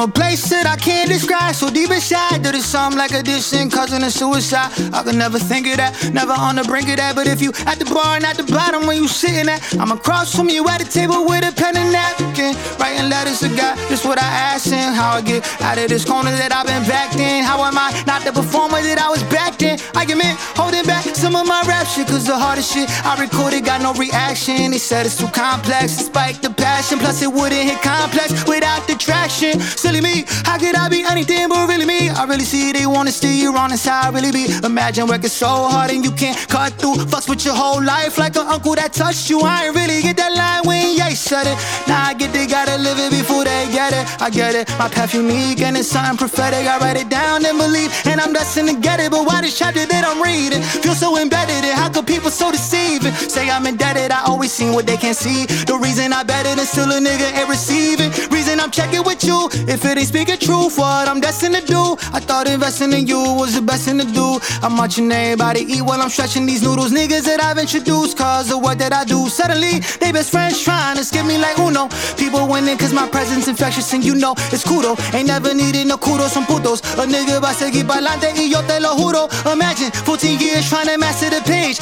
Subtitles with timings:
[0.00, 1.54] a place that I can't describe.
[1.54, 4.72] So deep inside that it's something like addiction, cousin of suicide.
[4.92, 7.14] I could never think of that, never on the brink of that.
[7.14, 9.92] But if you at the bar and at the bottom when you sitting at, I'm
[9.92, 13.78] across from you at the table with a pen and napkin, writing letters to God.
[13.88, 16.84] Just what I asked him, how I get out of this corner that I've been
[16.84, 17.44] backed in.
[17.44, 19.78] How am I not the performer that I was back then?
[19.94, 23.64] I admit, holding back some of my rap shit, cause the hardest shit I recorded
[23.64, 24.72] got no reaction.
[24.72, 26.98] He said it's too complex, despite the passion.
[26.98, 28.94] Plus, it wouldn't hit complex without the
[29.34, 29.60] traction.
[29.60, 31.73] Silly me, how could I be anything but really me?
[32.14, 34.46] I really see they wanna steer you wrong, that's how I really be.
[34.64, 36.96] Imagine working so hard and you can't cut through.
[37.10, 39.40] Fucks with your whole life like an uncle that touched you.
[39.40, 41.58] I ain't really get that line when Ye said it.
[41.88, 44.04] Now I get they gotta live it before they get it.
[44.22, 46.66] I get it, my path unique and it's something prophetic.
[46.66, 49.10] I write it down and believe, and I'm destined to get it.
[49.10, 51.64] But why this chapter that I'm reading feel so embedded?
[51.64, 53.12] And how could people so deceiving?
[53.12, 55.46] Say I'm indebted, I always seen what they can't see.
[55.46, 58.10] The reason I bet it and still a nigga ain't receiving.
[58.30, 59.48] Reason I'm checking with you.
[59.68, 61.96] If it ain't speaking truth, what I'm destined to do.
[62.12, 64.38] I thought investing in you was the best thing to do.
[64.62, 66.92] I'm watching everybody eat while I'm stretching these noodles.
[66.92, 69.28] Niggas that I've introduced, cause of what that I do.
[69.28, 71.88] Suddenly, they best friends trying to skip me like Uno.
[72.16, 74.96] People winning cause my presence infectious and you know it's kudo.
[75.14, 76.80] Ain't never needed no kudos from putos.
[76.98, 79.28] A nigga va a seguir pa'lante y yo te lo juro.
[79.52, 81.40] Imagine 14 years trying to master the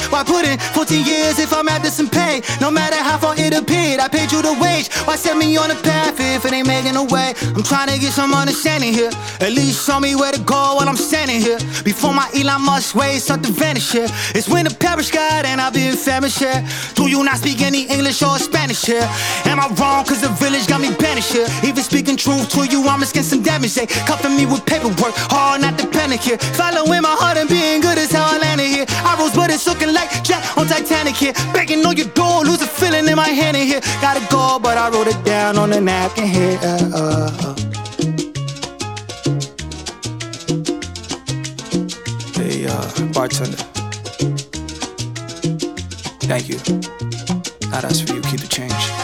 [0.09, 2.41] Why put in 14 years if I'm after some pay?
[2.61, 4.91] No matter how far it appeared, I paid you the wage.
[5.05, 7.33] Why set me on a path if it ain't making a way?
[7.55, 9.11] I'm trying to get some understanding here.
[9.39, 11.59] At least show me where to go while I'm standing here.
[11.83, 14.07] Before my Elon Musk ways start to vanish here.
[14.35, 16.63] It's when the parish God and I've been famished here.
[16.95, 19.07] Do you not speak any English or Spanish here?
[19.45, 20.05] Am I wrong?
[20.05, 21.47] Cause the village got me banished here.
[21.63, 23.75] Even speaking truth to you, I'm risking some damage.
[23.75, 26.37] They cuffing me with paperwork, hard not to panic here.
[26.37, 27.92] Following my heart and being good
[30.73, 31.33] Titanic here.
[31.53, 33.81] Begging on your door, lose a feeling in my hand in here.
[34.01, 36.57] Gotta go, but I wrote it down on the napkin here.
[36.63, 37.55] Uh, uh, uh.
[42.33, 43.57] Hey, uh, bartender.
[46.25, 46.57] Thank you.
[47.69, 48.21] Now that's for you.
[48.21, 49.02] Keep the change.